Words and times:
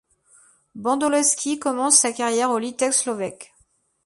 Bandalovski 0.73 1.59
commence 1.59 1.99
sa 1.99 2.11
carrière 2.11 2.49
au 2.49 2.57
Litex 2.57 3.05
Lovech. 3.05 3.53